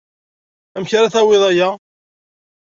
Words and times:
Amek 0.75 0.91
ara 0.93 1.09
d-tawiḍ 1.11 1.43
aya? 1.49 1.69